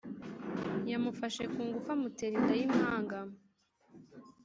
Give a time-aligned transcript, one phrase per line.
[0.91, 3.19] Yamufashe kungufu amutera inda y’impanga